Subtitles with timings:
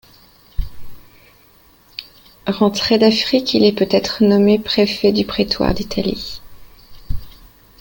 [2.47, 6.41] Rentré d'Afrique, il est peut-être nommé préfet du prétoire d'Italie.